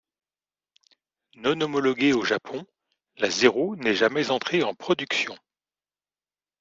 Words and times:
Non 1.35 1.61
homologuée 1.61 2.11
au 2.13 2.23
Japon, 2.23 2.65
la 3.17 3.29
Zero 3.29 3.75
n'est 3.75 3.93
jamais 3.93 4.31
entrée 4.31 4.63
en 4.63 4.73
production. 4.73 5.35